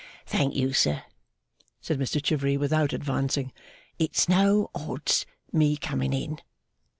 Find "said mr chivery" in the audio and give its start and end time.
1.79-2.57